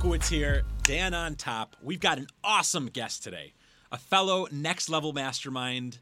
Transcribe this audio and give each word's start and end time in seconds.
Lukowitz 0.00 0.30
here, 0.30 0.62
Dan 0.84 1.12
on 1.12 1.34
top. 1.34 1.76
We've 1.82 2.00
got 2.00 2.16
an 2.16 2.26
awesome 2.42 2.86
guest 2.86 3.22
today, 3.22 3.52
a 3.92 3.98
fellow 3.98 4.46
next 4.50 4.88
level 4.88 5.12
mastermind, 5.12 5.98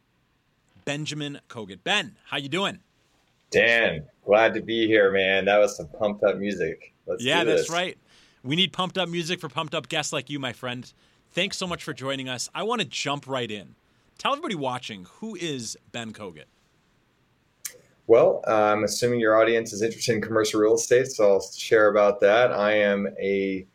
Benjamin 0.85 1.41
Kogut. 1.49 1.81
Ben, 1.83 2.15
how 2.27 2.37
you 2.37 2.49
doing? 2.49 2.79
Dan, 3.51 4.05
glad 4.25 4.55
to 4.55 4.61
be 4.61 4.87
here, 4.87 5.11
man. 5.11 5.47
That 5.47 5.59
was 5.59 5.77
some 5.77 5.89
pumped 5.89 6.23
up 6.23 6.37
music. 6.37 6.95
Let's 7.07 7.25
yeah, 7.25 7.43
that's 7.43 7.71
right. 7.71 7.99
We 8.45 8.55
need 8.55 8.73
pumped 8.73 8.99
up 8.99 9.09
music 9.09 9.41
for 9.41 9.49
pumped 9.49 9.75
up 9.75 9.89
guests 9.89 10.13
like 10.13 10.31
you, 10.31 10.39
my 10.39 10.53
friend. 10.53 10.93
Thanks 11.33 11.57
so 11.57 11.67
much 11.67 11.83
for 11.83 11.93
joining 11.93 12.29
us. 12.29 12.49
I 12.55 12.63
want 12.63 12.81
to 12.81 12.87
jump 12.87 13.27
right 13.27 13.51
in. 13.51 13.75
Tell 14.17 14.31
everybody 14.31 14.55
watching 14.55 15.07
who 15.15 15.35
is 15.35 15.77
Ben 15.91 16.13
Kogut? 16.13 16.45
Well, 18.07 18.45
uh, 18.47 18.53
I'm 18.53 18.85
assuming 18.85 19.19
your 19.19 19.37
audience 19.37 19.73
is 19.73 19.83
interested 19.83 20.15
in 20.15 20.23
commercial 20.23 20.61
real 20.61 20.77
estate, 20.77 21.09
so 21.09 21.33
I'll 21.33 21.43
share 21.43 21.89
about 21.89 22.21
that. 22.21 22.53
I 22.53 22.75
am 22.75 23.09
a 23.21 23.67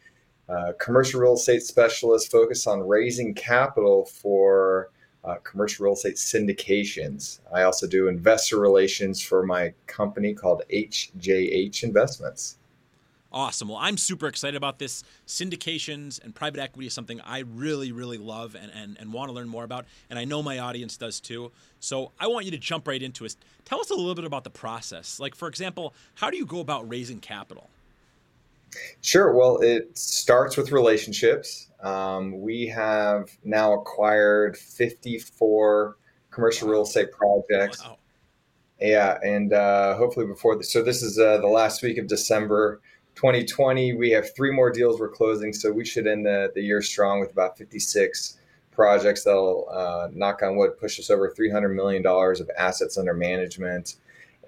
uh, 0.49 0.73
commercial 0.79 1.21
real 1.21 1.33
estate 1.33 1.63
specialist 1.63 2.31
focused 2.31 2.67
on 2.67 2.87
raising 2.87 3.33
capital 3.33 4.05
for 4.05 4.89
uh, 5.23 5.35
commercial 5.43 5.85
real 5.85 5.93
estate 5.93 6.15
syndications. 6.15 7.39
I 7.53 7.63
also 7.63 7.87
do 7.87 8.07
investor 8.07 8.59
relations 8.59 9.21
for 9.21 9.45
my 9.45 9.73
company 9.87 10.33
called 10.33 10.63
HJH 10.71 11.83
Investments. 11.83 12.57
Awesome. 13.31 13.69
Well, 13.69 13.79
I'm 13.81 13.97
super 13.97 14.27
excited 14.27 14.55
about 14.55 14.77
this. 14.77 15.03
Syndications 15.25 16.23
and 16.23 16.35
private 16.35 16.59
equity 16.59 16.85
is 16.85 16.93
something 16.93 17.19
I 17.21 17.39
really, 17.39 17.91
really 17.91 18.19
love 18.19 18.55
and, 18.55 18.71
and, 18.75 18.95
and 18.99 19.11
want 19.11 19.29
to 19.29 19.33
learn 19.33 19.49
more 19.49 19.63
about. 19.63 19.85
And 20.11 20.19
I 20.19 20.25
know 20.25 20.43
my 20.43 20.59
audience 20.59 20.97
does 20.97 21.19
too. 21.19 21.51
So 21.79 22.11
I 22.19 22.27
want 22.27 22.45
you 22.45 22.51
to 22.51 22.59
jump 22.59 22.87
right 22.87 23.01
into 23.01 23.25
it. 23.25 23.35
Tell 23.65 23.79
us 23.79 23.89
a 23.89 23.95
little 23.95 24.13
bit 24.13 24.25
about 24.25 24.43
the 24.43 24.51
process. 24.51 25.19
Like, 25.19 25.33
for 25.33 25.47
example, 25.47 25.95
how 26.13 26.29
do 26.29 26.37
you 26.37 26.45
go 26.45 26.59
about 26.59 26.87
raising 26.87 27.19
capital? 27.19 27.71
Sure. 29.01 29.33
Well, 29.33 29.59
it 29.61 29.97
starts 29.97 30.57
with 30.57 30.71
relationships. 30.71 31.69
Um, 31.81 32.41
we 32.41 32.67
have 32.67 33.29
now 33.43 33.73
acquired 33.73 34.57
54 34.57 35.97
commercial 36.31 36.67
wow. 36.67 36.73
real 36.73 36.83
estate 36.83 37.11
projects. 37.11 37.83
Wow. 37.83 37.97
Yeah, 38.79 39.17
and 39.23 39.53
uh, 39.53 39.95
hopefully 39.95 40.25
before 40.25 40.57
this. 40.57 40.71
So 40.73 40.81
this 40.81 41.01
is 41.01 41.17
uh, 41.17 41.37
the 41.37 41.47
last 41.47 41.81
week 41.83 41.97
of 41.97 42.07
December. 42.07 42.81
2020, 43.15 43.93
we 43.93 44.09
have 44.09 44.35
three 44.35 44.51
more 44.51 44.71
deals 44.71 44.99
we're 44.99 45.09
closing, 45.09 45.53
so 45.53 45.71
we 45.71 45.85
should 45.85 46.07
end 46.07 46.25
the, 46.25 46.51
the 46.55 46.61
year 46.61 46.81
strong 46.81 47.19
with 47.19 47.31
about 47.31 47.57
56 47.57 48.39
projects 48.71 49.23
that'll 49.23 49.67
uh, 49.71 50.09
knock 50.13 50.41
on 50.41 50.57
wood 50.57 50.77
push 50.79 50.99
us 50.99 51.09
over 51.09 51.29
300 51.29 51.69
million 51.69 52.01
dollars 52.01 52.41
of 52.41 52.49
assets 52.57 52.97
under 52.97 53.13
management. 53.13 53.95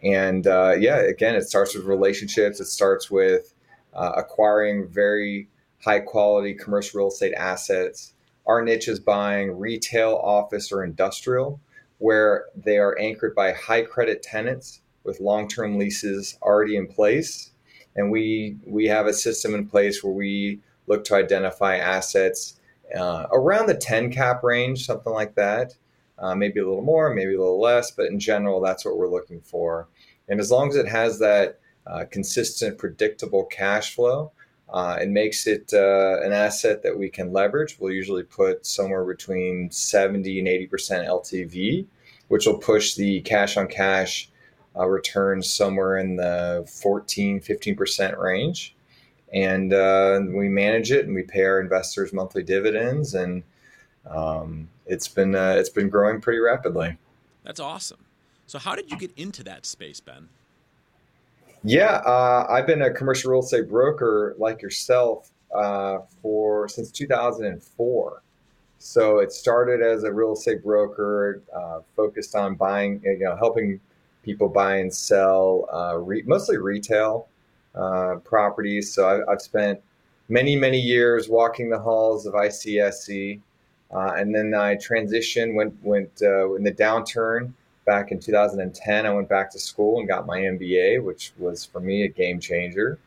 And 0.03 0.47
uh, 0.47 0.75
yeah, 0.77 0.97
again, 0.97 1.35
it 1.35 1.47
starts 1.47 1.75
with 1.75 1.85
relationships. 1.85 2.59
It 2.59 2.65
starts 2.65 3.09
with 3.09 3.53
uh, 3.95 4.13
acquiring 4.17 4.87
very 4.87 5.47
high 5.83 5.99
quality 5.99 6.53
commercial 6.53 6.99
real 6.99 7.07
estate 7.09 7.33
assets. 7.33 8.13
Our 8.45 8.61
niche 8.63 8.87
is 8.87 8.99
buying 8.99 9.57
retail, 9.57 10.15
office, 10.23 10.71
or 10.71 10.83
industrial, 10.83 11.59
where 11.97 12.45
they 12.55 12.77
are 12.77 12.97
anchored 12.99 13.33
by 13.33 13.53
high 13.53 13.83
credit 13.83 14.21
tenants 14.21 14.81
with 15.03 15.19
long 15.19 15.47
term 15.47 15.77
leases 15.77 16.37
already 16.41 16.75
in 16.75 16.87
place 16.87 17.51
and 17.95 18.11
we 18.11 18.57
we 18.65 18.85
have 18.85 19.07
a 19.07 19.13
system 19.13 19.55
in 19.55 19.67
place 19.67 20.03
where 20.03 20.13
we 20.13 20.59
look 20.87 21.03
to 21.05 21.15
identify 21.15 21.77
assets 21.77 22.59
uh, 22.95 23.25
around 23.31 23.65
the 23.65 23.73
10 23.73 24.11
cap 24.11 24.43
range, 24.43 24.85
something 24.85 25.13
like 25.13 25.33
that. 25.35 25.73
Uh, 26.17 26.35
maybe 26.35 26.59
a 26.59 26.67
little 26.67 26.83
more, 26.83 27.13
maybe 27.13 27.33
a 27.33 27.39
little 27.39 27.59
less, 27.59 27.91
but 27.91 28.05
in 28.05 28.19
general, 28.19 28.61
that's 28.61 28.85
what 28.85 28.97
we're 28.97 29.09
looking 29.09 29.41
for. 29.41 29.87
And 30.29 30.39
as 30.39 30.49
long 30.49 30.69
as 30.69 30.75
it 30.75 30.87
has 30.87 31.19
that 31.19 31.59
uh, 31.87 32.05
consistent, 32.09 32.77
predictable 32.77 33.45
cash 33.45 33.95
flow, 33.95 34.31
uh, 34.69 34.97
it 34.99 35.09
makes 35.09 35.47
it 35.47 35.71
uh, 35.73 36.19
an 36.21 36.33
asset 36.33 36.81
that 36.83 36.97
we 36.97 37.09
can 37.09 37.31
leverage. 37.31 37.77
We'll 37.79 37.93
usually 37.93 38.23
put 38.23 38.65
somewhere 38.65 39.05
between 39.05 39.69
70 39.69 40.39
and 40.39 40.47
80% 40.47 41.07
LTV, 41.07 41.85
which 42.29 42.45
will 42.45 42.57
push 42.57 42.95
the 42.95 43.21
cash 43.21 43.57
on 43.57 43.67
cash 43.67 44.29
uh, 44.77 44.87
returns 44.87 45.53
somewhere 45.53 45.97
in 45.97 46.15
the 46.15 46.67
14, 46.81 47.39
15% 47.39 48.17
range. 48.17 48.75
And 49.33 49.73
uh, 49.73 50.21
we 50.27 50.49
manage 50.49 50.91
it 50.91 51.05
and 51.05 51.13
we 51.13 51.23
pay 51.23 51.43
our 51.43 51.59
investors 51.59 52.11
monthly 52.11 52.43
dividends. 52.43 53.13
And 53.13 53.43
um, 54.05 54.69
it's 54.85 55.07
been 55.07 55.35
uh, 55.35 55.55
it's 55.57 55.69
been 55.69 55.89
growing 55.89 56.21
pretty 56.21 56.39
rapidly. 56.39 56.97
That's 57.43 57.59
awesome. 57.59 58.05
So, 58.47 58.59
how 58.59 58.75
did 58.75 58.91
you 58.91 58.97
get 58.97 59.11
into 59.17 59.43
that 59.43 59.65
space, 59.65 59.99
Ben? 59.99 60.29
Yeah, 61.67 61.95
uh, 62.05 62.45
I've 62.47 62.67
been 62.67 62.83
a 62.83 62.93
commercial 62.93 63.31
real 63.31 63.39
estate 63.39 63.67
broker 63.67 64.35
like 64.37 64.61
yourself 64.61 65.31
uh, 65.51 65.97
for 66.21 66.67
since 66.67 66.91
2004. 66.91 68.21
So 68.77 69.17
it 69.17 69.31
started 69.31 69.81
as 69.81 70.03
a 70.03 70.13
real 70.13 70.33
estate 70.33 70.63
broker, 70.63 71.41
uh, 71.51 71.79
focused 71.95 72.35
on 72.35 72.53
buying, 72.53 73.01
you 73.03 73.17
know, 73.17 73.35
helping 73.35 73.79
people 74.21 74.47
buy 74.47 74.75
and 74.75 74.93
sell 74.93 75.67
uh, 75.73 75.97
re- 75.97 76.21
mostly 76.27 76.57
retail 76.57 77.29
uh, 77.73 78.17
properties. 78.23 78.93
So 78.93 79.25
I, 79.27 79.31
have 79.31 79.41
spent 79.41 79.81
many, 80.29 80.55
many 80.55 80.79
years 80.79 81.29
walking 81.29 81.71
the 81.71 81.79
halls 81.79 82.27
of 82.27 82.35
ICSC. 82.35 83.41
Uh, 83.91 84.13
and 84.15 84.35
then 84.35 84.53
I 84.53 84.75
transitioned, 84.75 85.55
went, 85.55 85.73
went 85.83 86.21
in 86.21 86.61
the 86.61 86.71
downturn 86.71 87.53
back 87.85 88.11
in 88.11 88.19
2010. 88.19 89.05
I 89.05 89.13
went 89.13 89.29
back 89.29 89.51
to 89.51 89.59
school 89.59 89.99
and 89.99 90.07
got 90.07 90.25
my 90.25 90.39
MBA, 90.39 91.03
which 91.03 91.31
was 91.37 91.63
for 91.65 91.79
me 91.79 92.03
a 92.03 92.07
game 92.07 92.39
changer. 92.39 92.99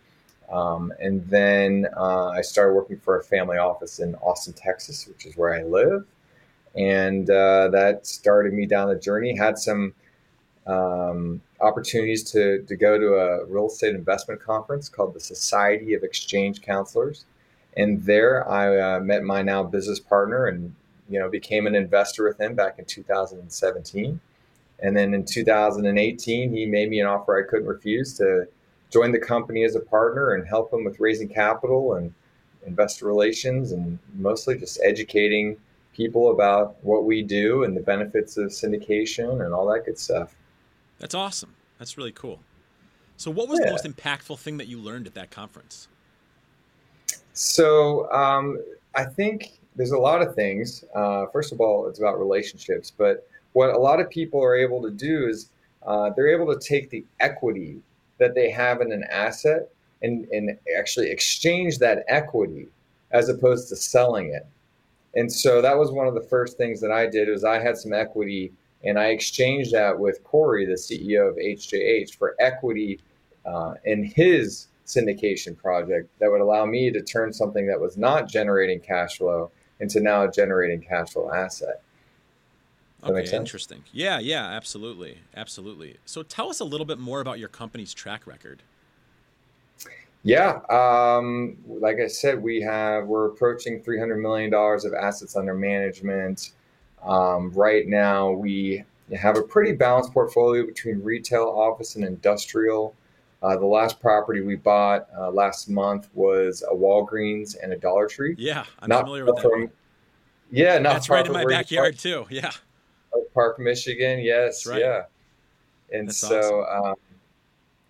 Um, 0.50 0.92
and 0.98 1.28
then 1.28 1.86
uh, 1.96 2.28
I 2.28 2.40
started 2.40 2.74
working 2.74 2.98
for 2.98 3.18
a 3.18 3.22
family 3.22 3.58
office 3.58 3.98
in 3.98 4.14
Austin, 4.16 4.54
Texas, 4.54 5.06
which 5.06 5.26
is 5.26 5.36
where 5.36 5.54
I 5.54 5.62
live. 5.62 6.06
And 6.74 7.28
uh, 7.28 7.68
that 7.68 8.06
started 8.06 8.54
me 8.54 8.66
down 8.66 8.88
the 8.88 8.98
journey. 8.98 9.36
Had 9.36 9.58
some 9.58 9.94
um, 10.66 11.42
opportunities 11.60 12.30
to, 12.32 12.62
to 12.62 12.76
go 12.76 12.98
to 12.98 13.14
a 13.14 13.44
real 13.46 13.66
estate 13.66 13.94
investment 13.94 14.40
conference 14.40 14.88
called 14.88 15.14
the 15.14 15.20
Society 15.20 15.94
of 15.94 16.02
Exchange 16.02 16.62
Counselors. 16.62 17.24
And 17.76 18.02
there 18.04 18.48
I 18.48 18.96
uh, 18.96 19.00
met 19.00 19.22
my 19.22 19.42
now 19.42 19.62
business 19.62 20.00
partner 20.00 20.46
and, 20.46 20.74
you 21.08 21.18
know, 21.18 21.28
became 21.28 21.66
an 21.66 21.74
investor 21.74 22.24
with 22.24 22.40
him 22.40 22.54
back 22.54 22.78
in 22.78 22.84
2017. 22.84 24.20
And 24.80 24.96
then 24.96 25.14
in 25.14 25.24
2018, 25.24 26.52
he 26.52 26.66
made 26.66 26.88
me 26.90 27.00
an 27.00 27.06
offer 27.06 27.38
I 27.38 27.48
couldn't 27.48 27.66
refuse 27.66 28.16
to 28.18 28.46
join 28.90 29.12
the 29.12 29.18
company 29.18 29.64
as 29.64 29.74
a 29.74 29.80
partner 29.80 30.34
and 30.34 30.46
help 30.46 30.72
him 30.72 30.84
with 30.84 31.00
raising 31.00 31.28
capital 31.28 31.94
and 31.94 32.12
investor 32.66 33.06
relations 33.06 33.72
and 33.72 33.98
mostly 34.14 34.56
just 34.56 34.80
educating 34.84 35.56
people 35.92 36.30
about 36.30 36.76
what 36.82 37.04
we 37.04 37.22
do 37.22 37.64
and 37.64 37.76
the 37.76 37.80
benefits 37.80 38.36
of 38.36 38.50
syndication 38.50 39.44
and 39.44 39.52
all 39.52 39.66
that 39.66 39.84
good 39.84 39.98
stuff. 39.98 40.36
That's 40.98 41.14
awesome. 41.14 41.54
That's 41.78 41.98
really 41.98 42.12
cool. 42.12 42.40
So, 43.16 43.32
what 43.32 43.48
was 43.48 43.58
yeah. 43.58 43.66
the 43.66 43.72
most 43.72 43.84
impactful 43.84 44.38
thing 44.38 44.58
that 44.58 44.68
you 44.68 44.78
learned 44.78 45.08
at 45.08 45.14
that 45.14 45.30
conference? 45.30 45.88
So, 47.32 48.10
um, 48.12 48.60
I 48.94 49.04
think 49.04 49.58
there's 49.74 49.90
a 49.90 49.98
lot 49.98 50.22
of 50.22 50.34
things. 50.34 50.84
Uh, 50.94 51.26
first 51.32 51.52
of 51.52 51.60
all, 51.60 51.88
it's 51.88 51.98
about 51.98 52.18
relationships. 52.18 52.92
But 52.96 53.28
what 53.52 53.70
a 53.70 53.78
lot 53.78 54.00
of 54.00 54.10
people 54.10 54.42
are 54.42 54.56
able 54.56 54.82
to 54.82 54.90
do 54.90 55.28
is 55.28 55.50
uh, 55.86 56.10
they're 56.16 56.28
able 56.28 56.52
to 56.52 56.60
take 56.60 56.90
the 56.90 57.04
equity 57.20 57.80
that 58.18 58.34
they 58.34 58.50
have 58.50 58.80
in 58.80 58.92
an 58.92 59.04
asset 59.10 59.70
and, 60.02 60.26
and 60.26 60.58
actually 60.76 61.10
exchange 61.10 61.78
that 61.78 62.04
equity 62.08 62.68
as 63.10 63.28
opposed 63.28 63.68
to 63.68 63.76
selling 63.76 64.32
it. 64.32 64.46
And 65.14 65.32
so 65.32 65.62
that 65.62 65.76
was 65.76 65.90
one 65.90 66.06
of 66.06 66.14
the 66.14 66.22
first 66.22 66.56
things 66.56 66.80
that 66.80 66.92
I 66.92 67.06
did 67.06 67.28
was 67.28 67.44
I 67.44 67.58
had 67.58 67.76
some 67.76 67.92
equity 67.92 68.52
and 68.84 68.98
I 68.98 69.06
exchanged 69.06 69.72
that 69.72 69.98
with 69.98 70.22
Corey, 70.22 70.64
the 70.64 70.74
CEO 70.74 71.28
of 71.28 71.36
HJH, 71.36 72.14
for 72.14 72.36
equity 72.38 73.00
uh, 73.44 73.74
in 73.84 74.04
his 74.04 74.68
syndication 74.86 75.56
project 75.56 76.08
that 76.18 76.30
would 76.30 76.40
allow 76.40 76.64
me 76.64 76.90
to 76.90 77.02
turn 77.02 77.32
something 77.32 77.66
that 77.66 77.80
was 77.80 77.96
not 77.96 78.28
generating 78.28 78.80
cash 78.80 79.18
flow 79.18 79.50
into 79.80 80.00
now 80.00 80.22
a 80.22 80.30
generating 80.30 80.80
cash 80.80 81.10
flow 81.10 81.32
asset. 81.32 81.82
Does 83.02 83.10
okay, 83.10 83.36
interesting. 83.36 83.84
Yeah, 83.92 84.18
yeah, 84.18 84.44
absolutely, 84.44 85.18
absolutely. 85.36 85.98
So, 86.04 86.22
tell 86.22 86.50
us 86.50 86.58
a 86.60 86.64
little 86.64 86.86
bit 86.86 86.98
more 86.98 87.20
about 87.20 87.38
your 87.38 87.48
company's 87.48 87.94
track 87.94 88.26
record. 88.26 88.62
Yeah, 90.24 90.60
um, 90.68 91.56
like 91.66 91.98
I 92.00 92.08
said, 92.08 92.42
we 92.42 92.60
have 92.62 93.06
we're 93.06 93.26
approaching 93.26 93.82
three 93.82 93.98
hundred 93.98 94.16
million 94.16 94.50
dollars 94.50 94.84
of 94.84 94.94
assets 94.94 95.36
under 95.36 95.54
management. 95.54 96.52
Um, 97.04 97.52
right 97.52 97.86
now, 97.86 98.32
we 98.32 98.84
have 99.16 99.36
a 99.36 99.42
pretty 99.42 99.72
balanced 99.72 100.12
portfolio 100.12 100.66
between 100.66 101.02
retail, 101.02 101.44
office, 101.44 101.94
and 101.94 102.04
industrial. 102.04 102.94
Uh, 103.40 103.56
the 103.56 103.66
last 103.66 104.00
property 104.00 104.40
we 104.40 104.56
bought 104.56 105.06
uh, 105.16 105.30
last 105.30 105.70
month 105.70 106.08
was 106.12 106.64
a 106.68 106.74
Walgreens 106.74 107.56
and 107.62 107.72
a 107.72 107.76
Dollar 107.76 108.08
Tree. 108.08 108.34
Yeah, 108.36 108.64
I'm 108.80 108.88
not 108.88 109.04
familiar 109.04 109.24
with 109.24 109.36
that. 109.36 109.42
From, 109.42 109.70
yeah, 110.50 110.78
not 110.78 110.94
that's 110.94 111.08
right 111.08 111.24
in 111.24 111.32
my 111.32 111.44
backyard 111.44 111.96
too. 111.96 112.26
Yeah, 112.30 112.50
Park, 113.38 113.60
Michigan. 113.60 114.18
Yes, 114.18 114.66
right. 114.66 114.80
yeah. 114.80 115.04
And 115.92 116.08
That's 116.08 116.18
so 116.18 116.62
awesome. 116.62 116.90
um, 116.90 116.94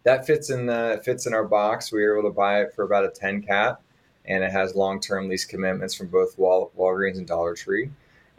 that 0.03 0.27
fits 0.27 0.51
in 0.51 0.67
the 0.67 1.01
fits 1.03 1.27
in 1.27 1.33
our 1.33 1.45
box. 1.45 1.91
We 1.91 2.05
were 2.05 2.19
able 2.19 2.29
to 2.29 2.35
buy 2.35 2.61
it 2.61 2.75
for 2.75 2.85
about 2.85 3.07
a 3.07 3.09
10 3.09 3.41
cap, 3.45 3.81
and 4.27 4.45
it 4.45 4.53
has 4.53 4.75
long 4.75 5.01
term 5.01 5.27
lease 5.27 5.47
commitments 5.47 5.95
from 5.95 6.09
both 6.09 6.39
Wal- 6.39 6.71
Walgreens 6.77 7.17
and 7.17 7.27
Dollar 7.27 7.55
Tree. 7.55 7.89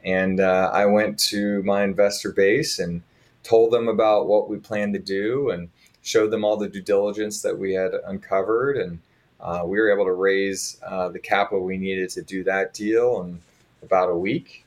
And 0.05 0.39
uh, 0.39 0.69
I 0.71 0.85
went 0.85 1.17
to 1.31 1.63
my 1.63 1.83
investor 1.83 2.31
base 2.31 2.77
and 2.77 3.01
told 3.41 3.73
them 3.73 3.87
about 3.87 4.27
what 4.27 4.47
we 4.47 4.57
planned 4.57 4.93
to 4.93 4.99
do 4.99 5.49
and 5.49 5.69
showed 6.03 6.29
them 6.29 6.45
all 6.45 6.57
the 6.57 6.69
due 6.69 6.81
diligence 6.81 7.41
that 7.41 7.57
we 7.57 7.73
had 7.73 7.91
uncovered. 8.05 8.77
And 8.77 8.99
uh, 9.39 9.63
we 9.65 9.79
were 9.79 9.91
able 9.91 10.05
to 10.05 10.13
raise 10.13 10.79
uh, 10.85 11.09
the 11.09 11.17
capital 11.17 11.63
we 11.63 11.77
needed 11.79 12.11
to 12.11 12.21
do 12.21 12.43
that 12.43 12.75
deal 12.75 13.23
in 13.23 13.41
about 13.81 14.09
a 14.11 14.15
week. 14.15 14.63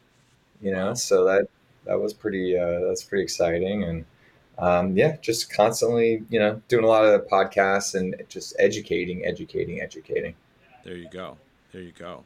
You 0.61 0.73
know, 0.73 0.95
so 0.95 1.25
that 1.25 1.47
that 1.85 2.01
was 2.01 2.13
pretty 2.13 2.59
uh, 2.59 2.81
that's 2.81 3.05
pretty 3.05 3.25
exciting 3.25 3.85
and 3.85 4.05
um, 4.59 4.97
yeah, 4.97 5.17
just 5.21 5.53
constantly 5.53 6.25
you 6.29 6.39
know 6.39 6.61
doing 6.69 6.85
a 6.85 6.89
lot 6.89 7.05
of 7.05 7.27
podcasts 7.29 7.95
and 7.95 8.15
just 8.29 8.55
educating, 8.59 9.25
educating, 9.25 9.81
educating. 9.81 10.35
There 10.85 10.97
you 10.97 11.09
go. 11.11 11.39
There 11.73 11.83
you 11.83 11.93
go. 11.93 12.25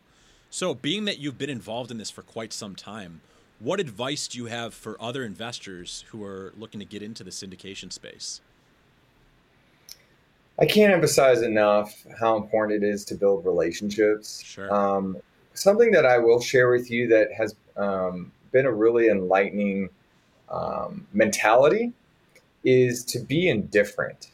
So, 0.51 0.75
being 0.75 1.05
that 1.05 1.19
you've 1.19 1.39
been 1.39 1.51
involved 1.51 1.91
in 1.91 1.99
this 1.99 2.11
for 2.11 2.23
quite 2.23 2.53
some 2.53 2.75
time, 2.75 3.21
what 3.59 3.81
advice 3.81 4.29
do 4.29 4.39
you 4.39 4.47
have 4.47 4.75
for 4.75 5.01
other 5.01 5.25
investors 5.25 6.05
who 6.09 6.25
are 6.25 6.53
looking 6.57 6.81
to 6.81 6.87
get 6.87 7.03
into 7.03 7.23
the 7.23 7.31
syndication 7.31 7.93
space? 7.93 8.41
I 10.59 10.65
can't 10.65 10.93
emphasize 10.93 11.43
enough 11.43 12.05
how 12.19 12.37
important 12.37 12.83
it 12.83 12.87
is 12.87 13.05
to 13.07 13.15
build 13.15 13.45
relationships. 13.45 14.43
Sure. 14.43 14.73
Um, 14.73 15.19
something 15.53 15.91
that 15.91 16.07
I 16.07 16.19
will 16.19 16.41
share 16.41 16.71
with 16.71 16.91
you 16.91 17.09
that 17.09 17.33
has 17.33 17.55
um, 17.77 18.33
been 18.57 18.65
a 18.65 18.73
really 18.73 19.09
enlightening 19.09 19.91
um, 20.49 21.07
mentality 21.13 21.93
is 22.65 23.05
to 23.05 23.19
be 23.19 23.51
indifferent 23.51 24.31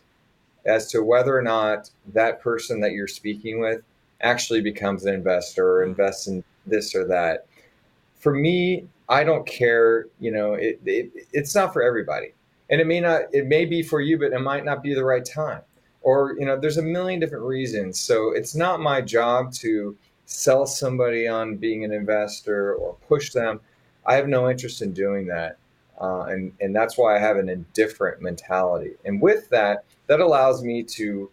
as 0.64 0.86
to 0.86 1.02
whether 1.02 1.36
or 1.36 1.42
not 1.42 1.90
that 2.12 2.40
person 2.40 2.78
that 2.78 2.92
you're 2.92 3.08
speaking 3.08 3.58
with 3.58 3.82
actually 4.20 4.60
becomes 4.60 5.04
an 5.04 5.12
investor 5.12 5.68
or 5.68 5.82
invests 5.82 6.28
in 6.28 6.44
this 6.66 6.94
or 6.94 7.04
that. 7.04 7.46
For 8.20 8.32
me, 8.32 8.86
I 9.08 9.24
don't 9.24 9.44
care. 9.44 10.06
You 10.20 10.30
know, 10.30 10.54
it, 10.54 10.80
it, 10.86 11.10
it's 11.32 11.56
not 11.56 11.72
for 11.72 11.82
everybody, 11.82 12.32
and 12.70 12.80
it 12.80 12.86
may 12.86 13.00
not. 13.00 13.22
It 13.32 13.48
may 13.48 13.64
be 13.64 13.82
for 13.82 14.00
you, 14.00 14.20
but 14.20 14.32
it 14.32 14.38
might 14.40 14.64
not 14.64 14.84
be 14.84 14.94
the 14.94 15.04
right 15.04 15.24
time. 15.24 15.62
Or 16.02 16.36
you 16.38 16.46
know, 16.46 16.56
there's 16.56 16.78
a 16.78 16.82
million 16.82 17.18
different 17.18 17.44
reasons. 17.44 17.98
So 17.98 18.30
it's 18.30 18.54
not 18.54 18.78
my 18.78 19.00
job 19.00 19.52
to 19.54 19.96
sell 20.26 20.64
somebody 20.64 21.26
on 21.26 21.56
being 21.56 21.84
an 21.84 21.92
investor 21.92 22.74
or 22.74 22.94
push 23.08 23.32
them. 23.32 23.60
I 24.06 24.14
have 24.14 24.28
no 24.28 24.50
interest 24.50 24.82
in 24.82 24.92
doing 24.92 25.26
that. 25.26 25.58
Uh, 26.00 26.24
and, 26.24 26.52
and 26.60 26.74
that's 26.74 26.98
why 26.98 27.14
I 27.16 27.20
have 27.20 27.36
an 27.36 27.48
indifferent 27.48 28.20
mentality. 28.20 28.92
And 29.04 29.20
with 29.22 29.48
that, 29.50 29.84
that 30.08 30.20
allows 30.20 30.62
me 30.62 30.82
to 30.84 31.30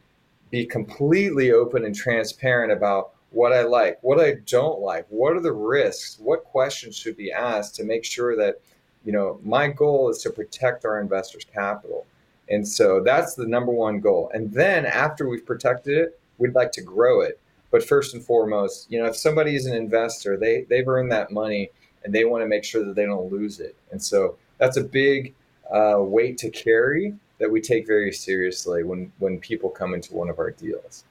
be 0.51 0.65
completely 0.65 1.51
open 1.51 1.85
and 1.85 1.95
transparent 1.95 2.71
about 2.71 3.11
what 3.31 3.53
I 3.53 3.63
like, 3.63 3.99
what 4.01 4.19
I 4.19 4.35
don't 4.45 4.79
like, 4.79 5.05
what 5.09 5.33
are 5.33 5.41
the 5.41 5.53
risks, 5.53 6.17
what 6.19 6.43
questions 6.43 6.95
should 6.95 7.17
be 7.17 7.31
asked 7.31 7.75
to 7.75 7.83
make 7.83 8.03
sure 8.03 8.35
that, 8.35 8.59
you 9.05 9.11
know, 9.11 9.39
my 9.43 9.67
goal 9.67 10.09
is 10.09 10.19
to 10.23 10.29
protect 10.29 10.85
our 10.85 10.99
investors' 10.99 11.45
capital. 11.51 12.05
And 12.49 12.67
so 12.67 13.01
that's 13.01 13.35
the 13.35 13.47
number 13.47 13.71
one 13.71 13.99
goal. 13.99 14.31
And 14.33 14.51
then 14.51 14.85
after 14.85 15.29
we've 15.29 15.45
protected 15.45 15.97
it, 15.97 16.19
we'd 16.39 16.55
like 16.55 16.71
to 16.73 16.81
grow 16.81 17.21
it. 17.21 17.39
But 17.71 17.87
first 17.87 18.15
and 18.15 18.23
foremost, 18.23 18.91
you 18.91 18.99
know, 18.99 19.05
if 19.05 19.15
somebody 19.15 19.55
is 19.55 19.67
an 19.67 19.75
investor, 19.75 20.37
they 20.37 20.65
they've 20.69 20.87
earned 20.87 21.11
that 21.11 21.31
money 21.31 21.69
and 22.03 22.13
they 22.13 22.25
want 22.25 22.43
to 22.43 22.47
make 22.47 22.63
sure 22.63 22.83
that 22.83 22.95
they 22.95 23.05
don't 23.05 23.31
lose 23.31 23.59
it. 23.59 23.75
And 23.91 24.01
so 24.01 24.37
that's 24.57 24.77
a 24.77 24.83
big 24.83 25.33
uh, 25.71 25.97
weight 25.99 26.37
to 26.39 26.49
carry 26.49 27.13
that 27.39 27.49
we 27.49 27.61
take 27.61 27.87
very 27.87 28.11
seriously 28.11 28.83
when 28.83 29.11
when 29.19 29.39
people 29.39 29.69
come 29.69 29.93
into 29.93 30.13
one 30.13 30.29
of 30.29 30.39
our 30.39 30.51
deals. 30.51 31.03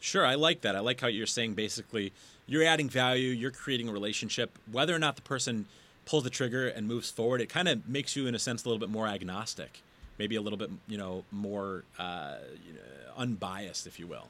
Sure, 0.00 0.24
I 0.24 0.34
like 0.34 0.62
that. 0.62 0.74
I 0.76 0.80
like 0.80 1.00
how 1.00 1.08
you're 1.08 1.26
saying 1.26 1.54
basically 1.54 2.12
you're 2.46 2.64
adding 2.64 2.88
value, 2.88 3.30
you're 3.30 3.50
creating 3.50 3.88
a 3.88 3.92
relationship, 3.92 4.58
whether 4.72 4.94
or 4.94 4.98
not 4.98 5.14
the 5.16 5.22
person 5.22 5.66
pulls 6.04 6.24
the 6.24 6.30
trigger 6.30 6.66
and 6.66 6.88
moves 6.88 7.08
forward. 7.08 7.40
It 7.40 7.48
kind 7.48 7.68
of 7.68 7.88
makes 7.88 8.16
you, 8.16 8.26
in 8.26 8.34
a 8.34 8.38
sense, 8.38 8.64
a 8.64 8.68
little 8.68 8.80
bit 8.80 8.88
more 8.88 9.06
agnostic, 9.06 9.82
maybe 10.18 10.34
a 10.34 10.40
little 10.40 10.58
bit, 10.58 10.70
you 10.88 10.98
know, 10.98 11.24
more 11.30 11.84
uh, 11.98 12.38
you 12.66 12.72
know, 12.72 12.80
unbiased, 13.16 13.86
if 13.86 14.00
you 14.00 14.08
will. 14.08 14.28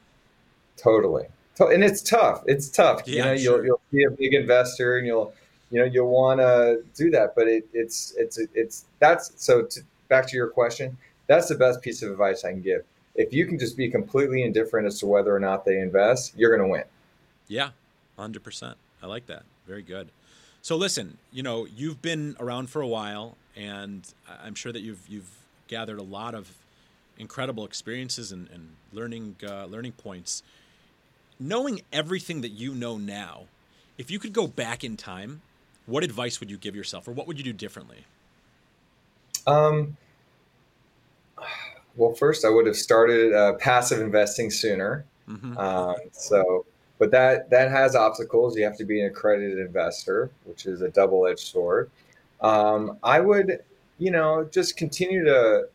Totally, 0.76 1.26
and 1.58 1.82
it's 1.82 2.02
tough. 2.02 2.42
It's 2.46 2.68
tough. 2.68 3.02
Yeah, 3.06 3.14
you 3.14 3.24
know, 3.24 3.36
sure. 3.36 3.64
you'll 3.64 3.80
you'll 3.92 3.92
be 3.92 4.04
a 4.04 4.10
big 4.10 4.34
investor, 4.34 4.98
and 4.98 5.06
you'll 5.06 5.32
you 5.70 5.78
know 5.78 5.84
you'll 5.84 6.08
want 6.08 6.40
to 6.40 6.82
do 6.94 7.10
that, 7.10 7.34
but 7.34 7.48
it, 7.48 7.66
it's 7.72 8.14
it's 8.16 8.38
it's 8.54 8.86
that's 8.98 9.32
so. 9.36 9.62
To, 9.62 9.80
back 10.10 10.26
to 10.26 10.36
your 10.36 10.48
question, 10.48 10.98
that's 11.26 11.48
the 11.48 11.54
best 11.54 11.80
piece 11.80 12.02
of 12.02 12.10
advice 12.10 12.44
I 12.44 12.50
can 12.50 12.60
give. 12.60 12.82
If 13.14 13.32
you 13.32 13.46
can 13.46 13.58
just 13.58 13.76
be 13.76 13.88
completely 13.88 14.42
indifferent 14.42 14.86
as 14.86 14.98
to 15.00 15.06
whether 15.06 15.34
or 15.34 15.40
not 15.40 15.64
they 15.64 15.80
invest, 15.80 16.34
you're 16.36 16.54
going 16.54 16.68
to 16.68 16.70
win. 16.70 16.84
Yeah, 17.48 17.70
100%. 18.18 18.74
I 19.02 19.06
like 19.06 19.26
that. 19.26 19.44
Very 19.66 19.82
good. 19.82 20.10
So 20.62 20.76
listen, 20.76 21.16
you 21.32 21.42
know, 21.42 21.66
you've 21.66 22.02
been 22.02 22.36
around 22.38 22.68
for 22.68 22.82
a 22.82 22.86
while 22.86 23.36
and 23.56 24.12
I'm 24.44 24.54
sure 24.54 24.72
that 24.72 24.80
you've 24.80 25.08
you've 25.08 25.30
gathered 25.68 25.98
a 25.98 26.02
lot 26.02 26.34
of 26.34 26.52
incredible 27.18 27.64
experiences 27.64 28.30
and, 28.30 28.48
and 28.50 28.76
learning 28.92 29.36
uh, 29.46 29.64
learning 29.66 29.92
points. 29.92 30.42
Knowing 31.38 31.80
everything 31.90 32.42
that 32.42 32.50
you 32.50 32.74
know 32.74 32.98
now, 32.98 33.44
if 33.96 34.10
you 34.10 34.18
could 34.18 34.34
go 34.34 34.46
back 34.46 34.84
in 34.84 34.96
time, 34.96 35.40
what 35.90 36.04
advice 36.04 36.40
would 36.40 36.50
you 36.50 36.56
give 36.56 36.74
yourself 36.76 37.08
or 37.08 37.12
what 37.12 37.26
would 37.26 37.36
you 37.36 37.44
do 37.44 37.52
differently? 37.52 38.04
Um, 39.46 39.96
well, 41.96 42.14
first 42.14 42.44
I 42.44 42.48
would 42.48 42.66
have 42.66 42.76
started 42.76 43.32
uh, 43.34 43.54
passive 43.54 44.00
investing 44.00 44.50
sooner. 44.50 45.04
Mm-hmm. 45.28 45.54
Uh, 45.58 45.94
so, 46.12 46.64
but 46.98 47.10
that 47.10 47.50
that 47.50 47.70
has 47.70 47.94
obstacles. 47.94 48.56
You 48.56 48.64
have 48.64 48.76
to 48.78 48.84
be 48.84 49.00
an 49.00 49.06
accredited 49.06 49.58
investor, 49.58 50.30
which 50.44 50.66
is 50.66 50.82
a 50.82 50.88
double-edged 50.88 51.40
sword. 51.40 51.90
Um, 52.40 52.98
I 53.02 53.20
would, 53.20 53.60
you 53.98 54.10
know, 54.10 54.48
just 54.50 54.76
continue 54.76 55.24
to 55.24 55.68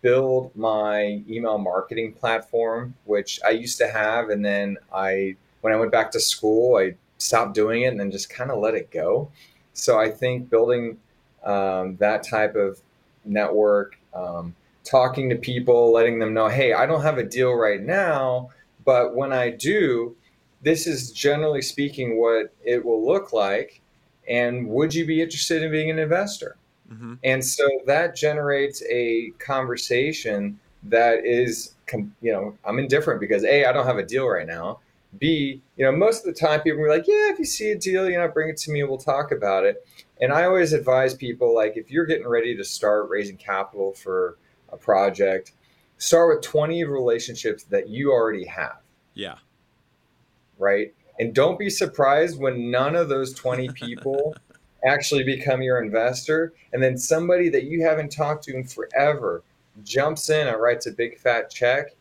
build 0.00 0.54
my 0.54 1.22
email 1.28 1.58
marketing 1.58 2.12
platform, 2.12 2.94
which 3.04 3.40
I 3.44 3.50
used 3.50 3.78
to 3.78 3.88
have, 3.88 4.30
and 4.30 4.44
then 4.44 4.78
I, 4.94 5.36
when 5.60 5.72
I 5.72 5.76
went 5.76 5.90
back 5.90 6.10
to 6.12 6.20
school, 6.20 6.76
I 6.76 6.94
stopped 7.18 7.54
doing 7.54 7.82
it 7.82 7.86
and 7.86 8.00
then 8.00 8.10
just 8.10 8.30
kind 8.30 8.50
of 8.50 8.58
let 8.58 8.74
it 8.74 8.90
go. 8.90 9.30
So 9.74 9.98
I 9.98 10.10
think 10.10 10.50
building 10.50 10.98
um, 11.44 11.96
that 11.96 12.22
type 12.22 12.54
of 12.56 12.80
network. 13.24 13.98
Um, 14.14 14.54
talking 14.84 15.28
to 15.30 15.36
people, 15.36 15.92
letting 15.92 16.18
them 16.18 16.34
know, 16.34 16.48
hey, 16.48 16.72
I 16.72 16.86
don't 16.86 17.02
have 17.02 17.18
a 17.18 17.22
deal 17.22 17.54
right 17.54 17.80
now, 17.80 18.50
but 18.84 19.14
when 19.14 19.32
I 19.32 19.50
do, 19.50 20.16
this 20.62 20.86
is 20.86 21.12
generally 21.12 21.62
speaking 21.62 22.20
what 22.20 22.52
it 22.64 22.84
will 22.84 23.04
look 23.04 23.32
like. 23.32 23.80
And 24.28 24.68
would 24.68 24.94
you 24.94 25.06
be 25.06 25.20
interested 25.20 25.62
in 25.62 25.70
being 25.70 25.90
an 25.90 25.98
investor? 25.98 26.56
Mm-hmm. 26.92 27.14
And 27.24 27.44
so 27.44 27.64
that 27.86 28.14
generates 28.14 28.82
a 28.90 29.30
conversation 29.38 30.58
that 30.84 31.24
is, 31.24 31.74
you 32.20 32.32
know, 32.32 32.56
I'm 32.64 32.78
indifferent 32.78 33.20
because 33.20 33.44
A, 33.44 33.64
I 33.64 33.72
don't 33.72 33.86
have 33.86 33.98
a 33.98 34.06
deal 34.06 34.28
right 34.28 34.46
now. 34.46 34.80
B, 35.18 35.62
you 35.76 35.84
know, 35.84 35.92
most 35.92 36.26
of 36.26 36.34
the 36.34 36.40
time 36.40 36.60
people 36.60 36.82
are 36.82 36.88
like, 36.88 37.06
yeah, 37.06 37.30
if 37.30 37.38
you 37.38 37.44
see 37.44 37.70
a 37.70 37.78
deal, 37.78 38.08
you 38.08 38.18
know, 38.18 38.28
bring 38.28 38.48
it 38.48 38.56
to 38.58 38.70
me 38.70 38.80
and 38.80 38.88
we'll 38.88 38.98
talk 38.98 39.30
about 39.30 39.64
it. 39.64 39.86
And 40.20 40.32
I 40.32 40.44
always 40.44 40.72
advise 40.72 41.14
people 41.14 41.54
like, 41.54 41.76
if 41.76 41.90
you're 41.90 42.06
getting 42.06 42.26
ready 42.26 42.56
to 42.56 42.64
start 42.64 43.10
raising 43.10 43.36
capital 43.36 43.92
for 43.92 44.38
a 44.72 44.76
project, 44.76 45.52
start 45.98 46.34
with 46.34 46.44
20 46.44 46.84
relationships 46.84 47.64
that 47.64 47.88
you 47.88 48.10
already 48.10 48.44
have. 48.46 48.78
Yeah. 49.14 49.36
Right. 50.58 50.94
And 51.18 51.34
don't 51.34 51.58
be 51.58 51.68
surprised 51.68 52.40
when 52.40 52.70
none 52.70 52.96
of 52.96 53.08
those 53.08 53.34
20 53.34 53.68
people 53.74 54.34
actually 54.84 55.24
become 55.24 55.62
your 55.62 55.82
investor. 55.82 56.52
And 56.72 56.82
then 56.82 56.96
somebody 56.96 57.48
that 57.50 57.64
you 57.64 57.84
haven't 57.84 58.10
talked 58.10 58.44
to 58.44 58.56
in 58.56 58.64
forever 58.64 59.42
jumps 59.84 60.30
in 60.30 60.48
and 60.48 60.60
writes 60.60 60.86
a 60.86 60.92
big 60.92 61.18
fat 61.18 61.50
check. 61.50 61.94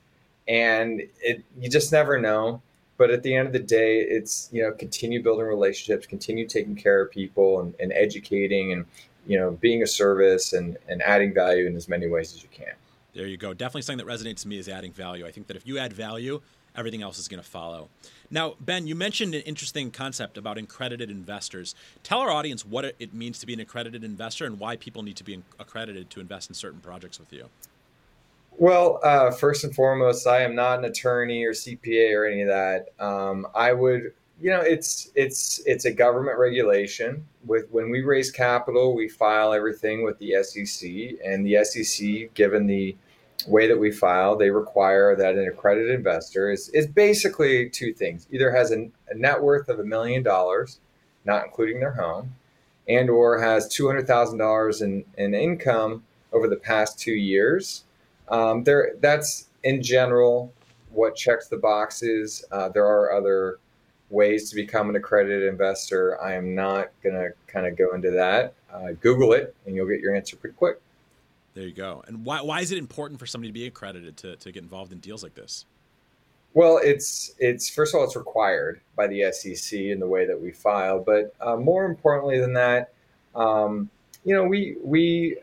And 0.48 1.02
it, 1.22 1.44
you 1.60 1.70
just 1.70 1.92
never 1.92 2.20
know. 2.20 2.62
But 3.02 3.10
at 3.10 3.24
the 3.24 3.34
end 3.34 3.48
of 3.48 3.54
the 3.54 3.58
day, 3.58 4.02
it's, 4.02 4.48
you 4.52 4.62
know, 4.62 4.72
continue 4.72 5.24
building 5.24 5.48
relationships, 5.48 6.06
continue 6.06 6.48
taking 6.48 6.76
care 6.76 7.02
of 7.02 7.10
people 7.10 7.60
and, 7.62 7.74
and 7.80 7.92
educating 7.94 8.74
and, 8.74 8.86
you 9.26 9.40
know, 9.40 9.58
being 9.60 9.82
a 9.82 9.88
service 9.88 10.54
and, 10.54 10.78
and 10.88 11.02
adding 11.02 11.34
value 11.34 11.66
in 11.66 11.76
as 11.76 11.90
many 11.90 12.08
ways 12.08 12.32
as 12.36 12.44
you 12.44 12.50
can. 12.52 12.76
There 13.16 13.26
you 13.26 13.38
go. 13.38 13.56
Definitely 13.56 13.82
something 13.82 14.06
that 14.06 14.14
resonates 14.14 14.44
to 14.44 14.48
me 14.48 14.60
is 14.60 14.70
adding 14.70 14.94
value. 14.94 15.26
I 15.26 15.32
think 15.32 15.48
that 15.48 15.58
if 15.58 15.66
you 15.66 15.80
add 15.80 15.94
value, 15.94 16.42
everything 16.76 17.02
else 17.02 17.18
is 17.18 17.28
going 17.28 17.42
to 17.42 17.50
follow. 17.50 17.90
Now, 18.30 18.54
Ben, 18.60 18.86
you 18.86 18.94
mentioned 18.94 19.34
an 19.34 19.42
interesting 19.48 19.90
concept 19.90 20.38
about 20.38 20.60
accredited 20.60 21.10
investors. 21.10 21.74
Tell 22.04 22.20
our 22.20 22.30
audience 22.30 22.64
what 22.64 22.86
it 22.86 23.16
means 23.16 23.40
to 23.40 23.48
be 23.48 23.56
an 23.56 23.60
accredited 23.60 24.04
investor 24.04 24.46
and 24.46 24.60
why 24.60 24.76
people 24.76 25.02
need 25.02 25.16
to 25.16 25.24
be 25.24 25.42
accredited 25.60 26.12
to 26.12 26.20
invest 26.20 26.52
in 26.52 26.54
certain 26.54 26.82
projects 26.82 27.20
with 27.20 27.34
you. 27.34 27.50
Well, 28.58 29.00
uh, 29.04 29.32
first 29.32 29.64
and 29.64 29.74
foremost, 29.74 30.28
I 30.28 30.42
am 30.42 30.56
not 30.56 30.80
an 30.80 30.86
attorney 30.86 31.44
or 31.46 31.52
CPA 31.54 32.16
or 32.16 32.26
any 32.26 32.42
of 32.42 32.50
that. 32.50 32.90
Um, 33.04 33.48
I 33.56 33.74
would 33.74 34.14
you 34.42 34.50
know, 34.50 34.62
it's 34.62 35.12
it's 35.16 35.62
it's 35.68 35.86
a 35.86 35.92
government 35.92 36.40
regulation. 36.40 37.26
With 37.46 37.70
when 37.70 37.92
we 37.92 38.02
raise 38.02 38.32
capital, 38.32 38.96
we 38.96 39.08
file 39.08 39.54
everything 39.54 40.04
with 40.04 40.18
the 40.18 40.44
SEC, 40.44 40.90
and 41.24 41.46
the 41.46 41.64
SEC, 41.64 42.34
given 42.34 42.66
the 42.66 42.96
way 43.48 43.68
that 43.68 43.80
we 43.80 43.92
file, 43.92 44.36
they 44.36 44.50
require 44.50 45.16
that 45.16 45.36
an 45.36 45.48
accredited 45.48 45.92
investor 45.92 46.52
is, 46.52 46.70
is 46.70 46.88
basically 46.88 47.70
two 47.70 47.94
things: 47.94 48.28
either 48.32 48.52
has 48.52 48.72
a, 48.72 48.90
a 49.10 49.16
net 49.16 49.42
worth 49.42 49.70
of 49.70 49.80
a 49.80 49.84
million 49.84 50.24
dollars, 50.24 50.80
not 51.24 51.46
including 51.46 51.80
their 51.80 51.94
home, 51.94 52.34
and 52.88 53.12
or 53.12 53.40
has 53.40 53.68
two 53.68 53.86
hundred 53.86 54.08
thousand 54.08 54.40
dollars 54.40 54.82
in 54.82 55.06
in 55.18 55.36
income 55.36 56.04
over 56.34 56.48
the 56.48 56.56
past 56.56 56.98
two 56.98 57.14
years. 57.14 57.84
Um, 58.32 58.64
there, 58.64 58.94
that's 59.00 59.48
in 59.64 59.84
general 59.84 60.52
what 60.90 61.16
checks 61.16 61.48
the 61.48 61.58
boxes. 61.58 62.44
Uh, 62.52 62.70
there 62.70 62.86
are 62.86 63.14
other 63.14 63.60
ways 64.10 64.50
to 64.50 64.56
become 64.56 64.90
an 64.90 64.96
accredited 64.96 65.48
investor. 65.48 66.22
I 66.22 66.34
am 66.34 66.56
not 66.56 66.90
going 67.04 67.16
to 67.16 67.32
kind 67.48 67.68
of 67.68 67.78
go 67.78 67.94
into 67.94 68.12
that. 68.12 68.54
Uh, 68.74 68.94
Google 69.00 69.34
it, 69.34 69.56
and 69.66 69.76
you'll 69.76 69.88
get 69.88 70.00
your 70.00 70.16
answer 70.16 70.36
pretty 70.36 70.56
quick. 70.56 70.82
There 71.54 71.66
you 71.66 71.74
go. 71.74 72.04
And 72.08 72.24
why, 72.26 72.42
why 72.42 72.62
is 72.62 72.72
it 72.72 72.78
important 72.78 73.20
for 73.20 73.26
somebody 73.26 73.50
to 73.50 73.54
be 73.54 73.68
accredited 73.68 74.16
to, 74.18 74.38
to 74.38 74.52
get 74.52 74.64
involved 74.64 74.94
in 74.94 75.00
deals 75.00 75.24
like 75.24 75.36
this? 75.36 75.66
Well, 76.54 76.80
it's 76.84 77.34
it's 77.40 77.70
first 77.70 77.94
of 77.94 78.00
all, 78.00 78.06
it's 78.06 78.18
required 78.18 78.82
by 78.98 79.08
the 79.08 79.32
SEC 79.32 79.80
in 79.80 80.00
the 80.00 80.08
way 80.08 80.26
that 80.26 80.40
we 80.40 80.52
file, 80.52 81.00
but 81.00 81.34
uh, 81.40 81.56
more 81.56 81.86
importantly 81.86 82.42
than 82.42 82.52
that, 82.54 82.92
um, 83.36 83.90
you 84.26 84.36
know, 84.36 84.44
we 84.44 84.76
we 84.84 85.38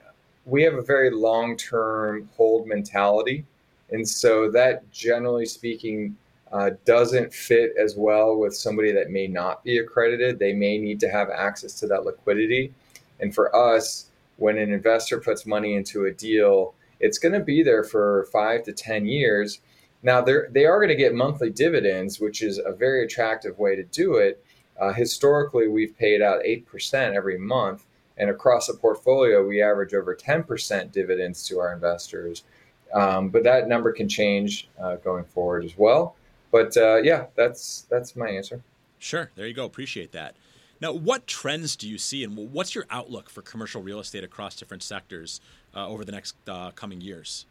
we 0.48 0.62
have 0.62 0.74
a 0.74 0.82
very 0.82 1.10
long 1.10 1.56
term 1.56 2.28
hold 2.36 2.66
mentality, 2.66 3.44
and 3.90 4.08
so 4.08 4.50
that 4.50 4.90
generally 4.90 5.46
speaking 5.46 6.16
uh, 6.50 6.70
doesn't 6.86 7.32
fit 7.32 7.74
as 7.78 7.94
well 7.96 8.36
with 8.36 8.56
somebody 8.56 8.90
that 8.92 9.10
may 9.10 9.26
not 9.26 9.62
be 9.62 9.78
accredited. 9.78 10.38
They 10.38 10.54
may 10.54 10.78
need 10.78 10.98
to 11.00 11.10
have 11.10 11.28
access 11.28 11.74
to 11.80 11.86
that 11.88 12.04
liquidity, 12.04 12.72
and 13.20 13.34
for 13.34 13.54
us, 13.54 14.06
when 14.38 14.56
an 14.56 14.72
investor 14.72 15.20
puts 15.20 15.44
money 15.44 15.74
into 15.74 16.06
a 16.06 16.12
deal, 16.12 16.74
it's 17.00 17.18
going 17.18 17.34
to 17.34 17.40
be 17.40 17.62
there 17.62 17.84
for 17.84 18.26
five 18.32 18.64
to 18.64 18.72
10 18.72 19.06
years. 19.06 19.60
Now, 20.02 20.20
they're, 20.20 20.48
they 20.52 20.64
are 20.64 20.78
going 20.78 20.88
to 20.88 20.94
get 20.94 21.14
monthly 21.14 21.50
dividends, 21.50 22.20
which 22.20 22.42
is 22.42 22.58
a 22.64 22.72
very 22.72 23.04
attractive 23.04 23.58
way 23.58 23.74
to 23.76 23.82
do 23.84 24.14
it. 24.14 24.42
Uh, 24.80 24.92
historically, 24.92 25.66
we've 25.66 25.96
paid 25.98 26.22
out 26.22 26.42
8% 26.44 27.14
every 27.14 27.36
month. 27.36 27.84
And 28.18 28.30
across 28.30 28.66
the 28.66 28.74
portfolio, 28.74 29.46
we 29.46 29.62
average 29.62 29.94
over 29.94 30.14
10% 30.14 30.92
dividends 30.92 31.46
to 31.48 31.60
our 31.60 31.72
investors. 31.72 32.44
Um, 32.92 33.28
but 33.28 33.44
that 33.44 33.68
number 33.68 33.92
can 33.92 34.08
change 34.08 34.68
uh, 34.80 34.96
going 34.96 35.24
forward 35.24 35.64
as 35.64 35.76
well. 35.76 36.16
But 36.50 36.76
uh, 36.76 36.96
yeah, 36.96 37.26
that's 37.36 37.86
that's 37.90 38.16
my 38.16 38.28
answer. 38.28 38.62
Sure. 38.98 39.30
There 39.34 39.46
you 39.46 39.54
go. 39.54 39.64
Appreciate 39.64 40.12
that. 40.12 40.36
Now, 40.80 40.92
what 40.92 41.26
trends 41.26 41.76
do 41.76 41.88
you 41.88 41.98
see, 41.98 42.22
and 42.22 42.36
what's 42.52 42.74
your 42.74 42.86
outlook 42.90 43.28
for 43.28 43.42
commercial 43.42 43.82
real 43.82 43.98
estate 43.98 44.22
across 44.22 44.54
different 44.54 44.82
sectors 44.82 45.40
uh, 45.74 45.88
over 45.88 46.04
the 46.04 46.12
next 46.12 46.36
uh, 46.46 46.70
coming 46.70 47.00
years? 47.00 47.46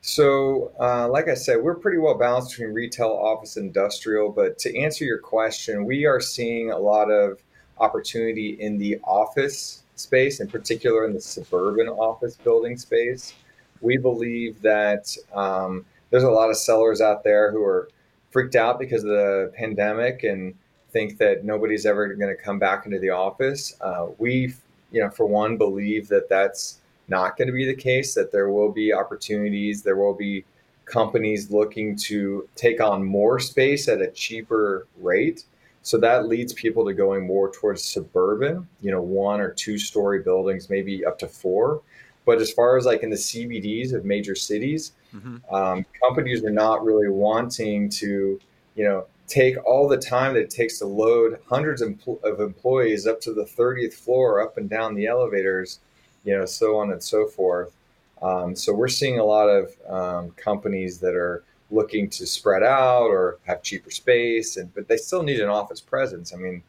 So, 0.00 0.72
uh, 0.78 1.08
like 1.08 1.28
I 1.28 1.34
said, 1.34 1.62
we're 1.62 1.76
pretty 1.76 1.98
well 1.98 2.18
balanced 2.18 2.50
between 2.50 2.74
retail, 2.74 3.08
office, 3.10 3.56
industrial. 3.56 4.30
But 4.30 4.58
to 4.58 4.78
answer 4.78 5.04
your 5.04 5.18
question, 5.18 5.86
we 5.86 6.04
are 6.04 6.20
seeing 6.20 6.72
a 6.72 6.78
lot 6.78 7.10
of 7.10 7.40
opportunity 7.78 8.60
in 8.60 8.78
the 8.78 8.98
office 9.04 9.82
space, 9.96 10.40
in 10.40 10.48
particular 10.48 11.04
in 11.04 11.12
the 11.12 11.20
suburban 11.20 11.88
office 11.88 12.36
building 12.36 12.76
space. 12.76 13.34
We 13.80 13.96
believe 13.96 14.60
that 14.62 15.14
um, 15.34 15.84
there's 16.10 16.24
a 16.24 16.30
lot 16.30 16.50
of 16.50 16.56
sellers 16.56 17.00
out 17.00 17.24
there 17.24 17.50
who 17.50 17.62
are 17.62 17.88
freaked 18.30 18.56
out 18.56 18.78
because 18.78 19.04
of 19.04 19.10
the 19.10 19.52
pandemic 19.56 20.24
and 20.24 20.54
think 20.90 21.18
that 21.18 21.44
nobody's 21.44 21.86
ever 21.86 22.12
going 22.14 22.34
to 22.34 22.42
come 22.42 22.58
back 22.58 22.86
into 22.86 22.98
the 22.98 23.10
office. 23.10 23.76
Uh, 23.80 24.06
we, 24.18 24.54
you 24.92 25.00
know, 25.00 25.10
for 25.10 25.26
one, 25.26 25.56
believe 25.56 26.08
that 26.08 26.28
that's 26.28 26.78
not 27.08 27.36
going 27.36 27.48
to 27.48 27.52
be 27.52 27.66
the 27.66 27.74
case. 27.74 28.14
That 28.14 28.32
there 28.32 28.48
will 28.50 28.72
be 28.72 28.92
opportunities. 28.92 29.82
There 29.82 29.96
will 29.96 30.14
be 30.14 30.44
companies 30.84 31.50
looking 31.50 31.96
to 31.96 32.48
take 32.54 32.80
on 32.80 33.04
more 33.04 33.40
space 33.40 33.88
at 33.88 34.00
a 34.00 34.08
cheaper 34.08 34.86
rate. 35.00 35.44
So 35.84 35.98
that 35.98 36.26
leads 36.28 36.54
people 36.54 36.86
to 36.86 36.94
going 36.94 37.26
more 37.26 37.52
towards 37.52 37.84
suburban, 37.84 38.66
you 38.80 38.90
know, 38.90 39.02
one 39.02 39.38
or 39.38 39.50
two 39.50 39.76
story 39.76 40.22
buildings, 40.22 40.70
maybe 40.70 41.04
up 41.04 41.18
to 41.18 41.28
four. 41.28 41.82
But 42.24 42.40
as 42.40 42.50
far 42.50 42.78
as 42.78 42.86
like 42.86 43.02
in 43.02 43.10
the 43.10 43.16
CBDs 43.16 43.92
of 43.92 44.06
major 44.06 44.34
cities, 44.34 44.92
mm-hmm. 45.14 45.54
um, 45.54 45.84
companies 46.02 46.42
are 46.42 46.50
not 46.50 46.82
really 46.82 47.10
wanting 47.10 47.90
to, 47.90 48.40
you 48.76 48.84
know, 48.84 49.04
take 49.26 49.62
all 49.66 49.86
the 49.86 49.98
time 49.98 50.32
that 50.32 50.40
it 50.40 50.50
takes 50.50 50.78
to 50.78 50.86
load 50.86 51.38
hundreds 51.46 51.82
of 51.82 52.40
employees 52.40 53.06
up 53.06 53.20
to 53.20 53.34
the 53.34 53.44
30th 53.44 53.92
floor, 53.92 54.40
up 54.40 54.56
and 54.56 54.70
down 54.70 54.94
the 54.94 55.06
elevators, 55.06 55.80
you 56.24 56.34
know, 56.34 56.46
so 56.46 56.78
on 56.78 56.92
and 56.92 57.02
so 57.02 57.26
forth. 57.26 57.76
Um, 58.22 58.56
so 58.56 58.72
we're 58.72 58.88
seeing 58.88 59.18
a 59.18 59.24
lot 59.24 59.48
of 59.48 59.70
um, 59.86 60.30
companies 60.30 60.98
that 61.00 61.14
are 61.14 61.44
looking 61.74 62.08
to 62.10 62.26
spread 62.26 62.62
out 62.62 63.06
or 63.06 63.38
have 63.44 63.62
cheaper 63.62 63.90
space, 63.90 64.56
and 64.56 64.72
but 64.74 64.88
they 64.88 64.96
still 64.96 65.22
need 65.22 65.40
an 65.40 65.48
office 65.48 65.80
presence. 65.80 66.32
I 66.32 66.36
mean, 66.36 66.62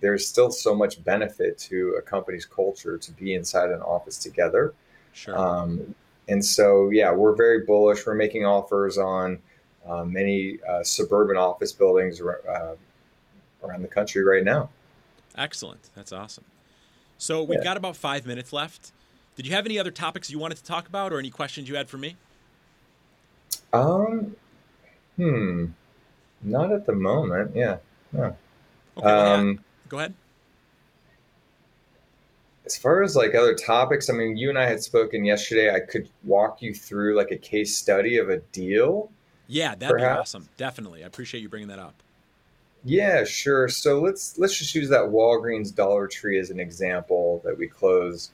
there's 0.00 0.26
still 0.26 0.50
so 0.50 0.74
much 0.74 1.02
benefit 1.04 1.58
to 1.58 1.94
a 1.98 2.02
company's 2.02 2.46
culture 2.46 2.98
to 2.98 3.12
be 3.12 3.34
inside 3.34 3.70
an 3.70 3.82
office 3.82 4.18
together. 4.18 4.74
Sure. 5.12 5.36
Um, 5.36 5.94
and 6.28 6.44
so, 6.44 6.90
yeah, 6.90 7.12
we're 7.12 7.34
very 7.34 7.60
bullish. 7.64 8.06
We're 8.06 8.14
making 8.14 8.46
offers 8.46 8.98
on 8.98 9.40
uh, 9.86 10.04
many 10.04 10.58
uh, 10.68 10.82
suburban 10.84 11.36
office 11.36 11.72
buildings 11.72 12.20
uh, 12.20 12.76
around 13.64 13.82
the 13.82 13.88
country 13.88 14.22
right 14.22 14.44
now. 14.44 14.70
Excellent. 15.36 15.90
That's 15.94 16.12
awesome. 16.12 16.44
So 17.18 17.42
we've 17.42 17.58
yeah. 17.58 17.64
got 17.64 17.76
about 17.76 17.96
five 17.96 18.26
minutes 18.26 18.52
left. 18.52 18.92
Did 19.36 19.46
you 19.46 19.52
have 19.52 19.66
any 19.66 19.78
other 19.78 19.90
topics 19.90 20.30
you 20.30 20.38
wanted 20.38 20.58
to 20.58 20.64
talk 20.64 20.88
about, 20.88 21.12
or 21.12 21.18
any 21.18 21.30
questions 21.30 21.68
you 21.68 21.76
had 21.76 21.88
for 21.88 21.98
me? 21.98 22.16
Um, 23.72 24.36
hmm, 25.16 25.66
not 26.42 26.72
at 26.72 26.86
the 26.86 26.94
moment. 26.94 27.54
Yeah, 27.54 27.76
no. 28.12 28.36
Okay, 28.96 29.06
um, 29.06 29.60
go 29.88 29.98
ahead. 29.98 30.14
As 32.66 32.76
far 32.76 33.02
as 33.02 33.16
like 33.16 33.34
other 33.34 33.54
topics, 33.54 34.08
I 34.10 34.12
mean, 34.12 34.36
you 34.36 34.48
and 34.48 34.58
I 34.58 34.66
had 34.66 34.82
spoken 34.82 35.24
yesterday. 35.24 35.74
I 35.74 35.80
could 35.80 36.08
walk 36.24 36.62
you 36.62 36.72
through 36.74 37.16
like 37.16 37.30
a 37.32 37.36
case 37.36 37.76
study 37.76 38.18
of 38.18 38.28
a 38.28 38.38
deal 38.52 39.10
yeah, 39.50 39.74
that'd 39.74 39.90
perhaps. 39.90 40.16
be 40.16 40.20
awesome. 40.20 40.48
Definitely. 40.56 41.02
I 41.02 41.08
appreciate 41.08 41.40
you 41.40 41.48
bringing 41.48 41.68
that 41.68 41.80
up. 41.80 41.94
Yeah, 42.84 43.24
sure. 43.24 43.68
So 43.68 44.00
let's 44.00 44.38
let's 44.38 44.56
just 44.56 44.74
use 44.76 44.88
that 44.90 45.02
Walgreens 45.02 45.74
Dollar 45.74 46.06
Tree 46.06 46.38
as 46.38 46.50
an 46.50 46.60
example 46.60 47.42
that 47.44 47.58
we 47.58 47.66
close. 47.66 48.30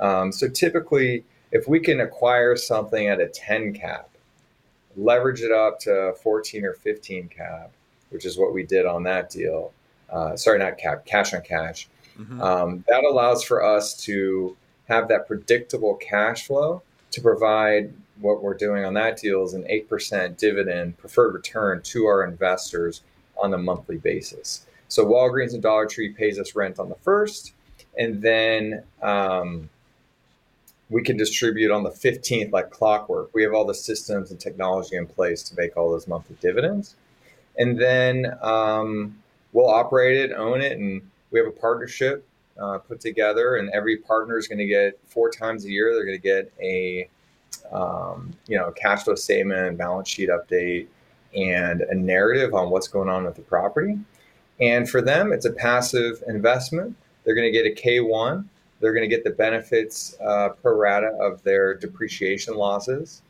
Um, 0.00 0.32
so 0.32 0.48
typically, 0.48 1.24
if 1.52 1.68
we 1.68 1.78
can 1.78 2.00
acquire 2.00 2.56
something 2.56 3.06
at 3.06 3.20
a 3.20 3.28
10 3.28 3.72
cap, 3.72 4.10
leverage 4.98 5.40
it 5.40 5.52
up 5.52 5.78
to 5.80 6.14
14 6.22 6.64
or 6.64 6.74
15 6.74 7.28
cap, 7.28 7.70
which 8.10 8.26
is 8.26 8.36
what 8.36 8.52
we 8.52 8.64
did 8.64 8.84
on 8.84 9.02
that 9.04 9.30
deal. 9.30 9.72
Uh, 10.10 10.36
sorry, 10.36 10.58
not 10.58 10.78
cap, 10.78 11.06
cash 11.06 11.32
on 11.32 11.42
cash. 11.42 11.88
Mm-hmm. 12.18 12.40
Um, 12.40 12.84
that 12.88 13.04
allows 13.04 13.42
for 13.42 13.64
us 13.64 13.94
to 14.04 14.56
have 14.88 15.08
that 15.08 15.26
predictable 15.26 15.94
cash 15.96 16.46
flow 16.46 16.82
to 17.12 17.20
provide 17.20 17.92
what 18.20 18.42
we're 18.42 18.54
doing 18.54 18.84
on 18.84 18.94
that 18.94 19.16
deal 19.16 19.44
is 19.44 19.54
an 19.54 19.64
8% 19.64 20.36
dividend 20.36 20.98
preferred 20.98 21.34
return 21.34 21.80
to 21.82 22.06
our 22.06 22.24
investors 22.24 23.02
on 23.40 23.54
a 23.54 23.58
monthly 23.58 23.98
basis. 23.98 24.66
So 24.88 25.04
Walgreens 25.04 25.52
and 25.52 25.62
Dollar 25.62 25.86
Tree 25.86 26.10
pays 26.10 26.38
us 26.38 26.56
rent 26.56 26.78
on 26.78 26.88
the 26.88 26.96
first, 26.96 27.52
and 27.96 28.20
then 28.20 28.82
um, 29.02 29.68
we 30.90 31.02
can 31.02 31.16
distribute 31.16 31.70
on 31.70 31.82
the 31.82 31.90
15th 31.90 32.52
like 32.52 32.70
clockwork. 32.70 33.30
We 33.34 33.42
have 33.42 33.52
all 33.52 33.64
the 33.64 33.74
systems 33.74 34.30
and 34.30 34.40
technology 34.40 34.96
in 34.96 35.06
place 35.06 35.42
to 35.44 35.56
make 35.56 35.76
all 35.76 35.90
those 35.90 36.08
monthly 36.08 36.36
dividends. 36.40 36.96
And 37.58 37.78
then 37.78 38.36
um, 38.40 39.16
we'll 39.52 39.68
operate 39.68 40.16
it, 40.16 40.32
own 40.32 40.60
it, 40.60 40.78
and 40.78 41.02
we 41.30 41.38
have 41.38 41.48
a 41.48 41.52
partnership 41.52 42.26
uh, 42.58 42.78
put 42.78 43.00
together, 43.00 43.56
and 43.56 43.70
every 43.70 43.96
partner 43.98 44.38
is 44.38 44.48
going 44.48 44.58
to 44.58 44.66
get 44.66 44.98
four 45.06 45.30
times 45.30 45.64
a 45.64 45.70
year, 45.70 45.92
they're 45.94 46.04
going 46.04 46.18
to 46.18 46.22
get 46.22 46.52
a 46.60 47.08
um, 47.72 48.32
you 48.46 48.56
know, 48.56 48.70
cash 48.72 49.04
flow 49.04 49.14
statement, 49.14 49.76
balance 49.76 50.08
sheet 50.08 50.28
update, 50.28 50.86
and 51.34 51.82
a 51.82 51.94
narrative 51.94 52.54
on 52.54 52.70
what's 52.70 52.88
going 52.88 53.08
on 53.08 53.24
with 53.24 53.34
the 53.34 53.42
property. 53.42 53.98
And 54.60 54.88
for 54.88 55.02
them, 55.02 55.32
it's 55.32 55.44
a 55.44 55.52
passive 55.52 56.22
investment. 56.26 56.96
They're 57.24 57.34
going 57.34 57.52
to 57.52 57.56
get 57.56 57.66
a 57.66 57.74
K1. 57.74 58.44
They're 58.80 58.92
going 58.92 59.08
to 59.08 59.14
get 59.14 59.24
the 59.24 59.30
benefits 59.30 60.16
uh, 60.20 60.50
pro 60.50 60.76
rata 60.76 61.08
of 61.20 61.42
their 61.42 61.74
depreciation 61.74 62.54
losses. 62.54 63.22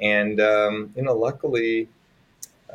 And, 0.00 0.40
um, 0.40 0.92
you 0.96 1.02
know, 1.02 1.14
luckily, 1.14 1.88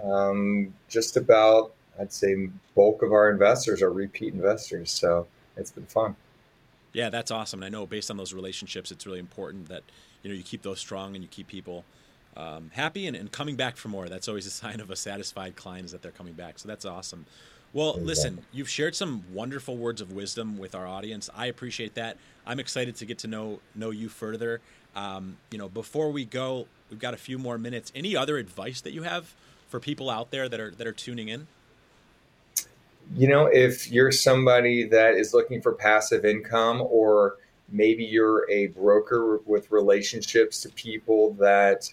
um, 0.03 0.74
just 0.89 1.17
about, 1.17 1.74
I'd 2.00 2.12
say, 2.12 2.50
bulk 2.75 3.01
of 3.01 3.13
our 3.13 3.29
investors 3.29 3.82
are 3.82 3.91
repeat 3.91 4.34
investors. 4.34 4.91
So 4.91 5.27
it's 5.58 5.72
been 5.72 5.86
fun. 5.86 6.15
Yeah, 6.94 7.10
that's 7.10 7.29
awesome. 7.32 7.62
And 7.62 7.65
I 7.65 7.77
know 7.77 7.86
based 7.86 8.10
on 8.10 8.17
those 8.17 8.34
relationships, 8.34 8.91
it's 8.91 9.05
really 9.05 9.20
important 9.20 9.67
that 9.67 9.84
you 10.24 10.29
know 10.29 10.36
you 10.36 10.44
keep 10.44 10.62
those 10.62 10.79
strong 10.79 11.13
and 11.13 11.24
you 11.24 11.27
keep 11.27 11.48
people 11.48 11.84
um, 12.38 12.72
happy 12.74 13.08
and, 13.08 13.15
and, 13.15 13.32
coming 13.32 13.55
back 13.55 13.77
for 13.77 13.89
more. 13.89 14.08
That's 14.08 14.27
always 14.27 14.46
a 14.46 14.50
sign 14.50 14.79
of 14.79 14.89
a 14.89 14.96
satisfied 14.96 15.55
client 15.55 15.86
is 15.86 15.91
that 15.91 16.01
they're 16.01 16.12
coming 16.12 16.34
back. 16.34 16.60
So 16.60 16.67
that's 16.67 16.86
awesome. 16.86 17.25
Well, 17.74 18.00
listen, 18.00 18.45
you've 18.53 18.69
shared 18.69 18.95
some 18.95 19.24
wonderful 19.34 19.75
words 19.75 20.00
of 20.00 20.13
wisdom 20.13 20.57
with 20.57 20.75
our 20.75 20.88
audience. 20.88 21.29
I 21.36 21.48
appreciate 21.48 21.95
that. 21.95 22.17
I'm 22.45 22.60
excited 22.60 22.95
to 22.98 23.05
get 23.05 23.19
to 23.19 23.27
know 23.27 23.60
know 23.75 23.91
you 23.91 24.07
further. 24.07 24.62
Um, 24.95 25.38
you 25.51 25.57
know, 25.57 25.67
before 25.67 26.12
we 26.12 26.24
go, 26.24 26.67
we've 26.89 27.00
got 27.00 27.13
a 27.13 27.17
few 27.17 27.38
more 27.38 27.57
minutes. 27.57 27.91
Any 27.93 28.15
other 28.15 28.38
advice 28.38 28.79
that 28.81 28.93
you 28.93 29.03
have 29.03 29.34
for 29.67 29.79
people 29.79 30.10
out 30.10 30.31
there 30.31 30.48
that 30.48 30.60
are 30.60 30.72
that 30.72 30.88
are 30.88 30.93
tuning 30.93 31.27
in? 31.27 31.48
You 33.13 33.27
know, 33.27 33.48
if 33.48 33.91
you're 33.91 34.12
somebody 34.12 34.88
that 34.88 35.15
is 35.15 35.34
looking 35.34 35.62
for 35.62 35.74
passive 35.74 36.25
income 36.25 36.81
or 36.81 37.36
maybe 37.69 38.03
you're 38.03 38.50
a 38.50 38.67
broker 38.67 39.39
with 39.45 39.72
relationships 39.72 40.62
to 40.62 40.69
people 40.69 41.34
that 41.34 41.89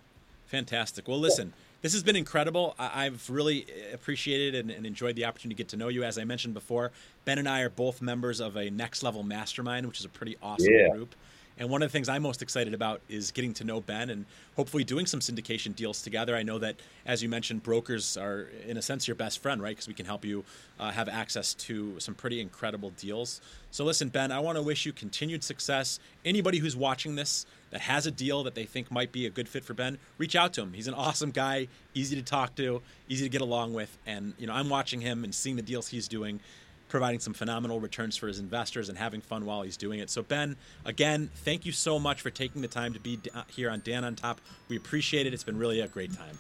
fantastic. 0.48 1.08
Well, 1.08 1.20
listen, 1.20 1.54
this 1.82 1.94
has 1.94 2.04
been 2.04 2.16
incredible. 2.16 2.76
I- 2.78 3.06
have 3.06 3.30
really 3.30 3.66
appreciated 3.94 4.56
and, 4.56 4.70
and, 4.70 4.86
enjoyed 4.86 5.16
the 5.16 5.26
opportunity 5.26 5.56
to 5.56 5.58
get 5.58 5.70
to 5.70 5.78
know 5.78 5.88
you. 5.88 6.04
As 6.04 6.18
I 6.18 6.26
mentioned 6.26 6.54
before, 6.54 6.92
Ben 7.24 7.38
and 7.38 7.48
I 7.48 7.62
are 7.62 7.70
both 7.70 8.02
members 8.02 8.40
of 8.40 8.58
a 8.58 8.70
Next 8.70 9.04
Level 9.04 9.24
Mastermind, 9.24 9.86
which 9.86 10.00
is 10.00 10.06
a 10.06 10.10
pretty 10.10 10.36
awesome 10.42 10.74
yeah. 10.74 10.90
group. 10.90 11.16
And 11.60 11.70
one 11.70 11.82
of 11.82 11.90
the 11.90 11.92
things 11.92 12.08
I'm 12.08 12.22
most 12.22 12.42
excited 12.42 12.74
about 12.74 13.02
is 13.10 13.32
getting 13.32 13.54
to 13.56 13.64
know 13.64 13.82
Ben 13.82 14.10
and 14.10 14.26
hopefully 14.56 14.84
doing 14.84 15.06
some 15.06 15.20
syndication 15.20 15.76
deals 15.76 16.02
together. 16.02 16.36
I 16.36 16.44
know 16.44 16.60
that, 16.60 16.76
as 17.06 17.24
you 17.24 17.30
mentioned, 17.30 17.64
brokers 17.64 18.16
are, 18.16 18.50
in 18.68 18.78
a 18.78 18.82
sense, 18.82 19.08
your 19.08 19.16
best 19.16 19.40
friend, 19.42 19.62
right? 19.62 19.76
Because 19.76 19.88
we 19.88 19.94
can 19.94 20.06
help 20.06 20.24
you 20.24 20.46
uh, 20.80 20.92
have 20.92 21.10
access 21.10 21.54
to 21.56 22.00
some 22.00 22.14
pretty 22.14 22.42
incredible 22.42 22.92
deals. 22.92 23.42
So, 23.72 23.86
listen, 23.86 24.10
Ben, 24.10 24.32
I 24.32 24.40
want 24.40 24.58
to 24.58 24.62
wish 24.62 24.86
you 24.86 24.94
continued 24.94 25.44
success. 25.44 26.00
Anybody 26.24 26.60
who's 26.60 26.76
watching 26.76 27.16
this 27.16 27.46
that 27.72 27.82
has 27.82 28.06
a 28.06 28.12
deal 28.12 28.44
that 28.44 28.56
they 28.56 28.66
think 28.66 28.92
might 28.92 29.12
be 29.12 29.26
a 29.26 29.30
good 29.30 29.50
fit 29.50 29.66
for 29.66 29.74
Ben, 29.74 29.98
reach 30.18 30.36
out 30.36 30.54
to 30.54 30.62
him. 30.62 30.74
He's 30.74 30.88
an 30.88 30.94
awesome 30.94 31.32
guy, 31.32 31.68
easy 31.94 32.16
to 32.16 32.22
talk 32.22 32.56
to, 32.56 32.82
easy 33.10 33.26
to 33.26 33.30
get 33.30 33.42
along 33.42 33.74
with. 33.74 33.98
And, 34.06 34.34
you 34.38 34.48
know, 34.48 34.54
I'm 34.54 34.70
watching 34.70 35.02
him 35.02 35.24
and 35.24 35.34
seeing 35.34 35.56
the 35.56 35.62
deals 35.62 35.88
he's 35.88 36.08
doing 36.08 36.40
providing 36.88 37.20
some 37.20 37.34
phenomenal 37.34 37.80
returns 37.80 38.18
for 38.18 38.28
his 38.28 38.40
investors 38.40 38.90
and 38.90 38.98
having 38.98 39.22
fun 39.22 39.46
while 39.46 39.62
he's 39.62 39.78
doing 39.78 40.00
it. 40.00 40.10
So, 40.10 40.24
Ben, 40.24 40.56
again, 40.86 41.30
thank 41.44 41.66
you 41.66 41.72
so 41.72 42.00
much 42.00 42.22
for 42.22 42.30
taking 42.30 42.62
the 42.62 42.68
time 42.68 42.94
to 42.94 43.00
be 43.00 43.20
uh, 43.34 43.44
here 43.48 43.70
on 43.70 43.82
Dan 43.84 44.04
on 44.04 44.16
Top. 44.16 44.42
We 44.70 44.78
appreciate 44.78 45.26
it. 45.28 45.34
It's 45.34 45.44
been 45.44 45.58
really 45.58 45.82
a 45.82 45.88
great 45.88 46.14
time. 46.14 46.38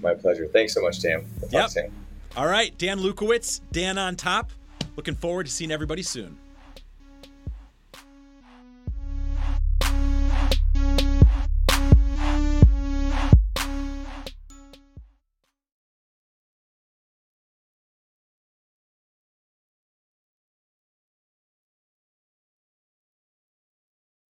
My 0.00 0.14
pleasure. 0.14 0.46
Thanks 0.46 0.74
so 0.74 0.82
much, 0.82 1.00
Dan. 1.00 1.26
Yep. 1.50 1.70
All 2.36 2.46
right, 2.46 2.76
Dan 2.78 2.98
Lukowitz, 2.98 3.60
Dan 3.72 3.98
on 3.98 4.16
Top. 4.16 4.50
Looking 4.96 5.14
forward 5.14 5.46
to 5.46 5.52
seeing 5.52 5.70
everybody 5.70 6.02
soon. 6.02 6.38